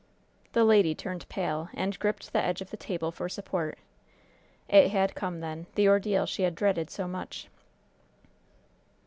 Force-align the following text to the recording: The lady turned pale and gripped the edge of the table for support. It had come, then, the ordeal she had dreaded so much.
The 0.53 0.63
lady 0.63 0.95
turned 0.95 1.29
pale 1.29 1.69
and 1.75 1.99
gripped 1.99 2.33
the 2.33 2.41
edge 2.43 2.59
of 2.59 2.71
the 2.71 2.75
table 2.75 3.11
for 3.11 3.29
support. 3.29 3.77
It 4.67 4.89
had 4.89 5.13
come, 5.13 5.41
then, 5.41 5.67
the 5.75 5.87
ordeal 5.89 6.25
she 6.25 6.41
had 6.41 6.55
dreaded 6.55 6.89
so 6.89 7.07
much. 7.07 7.49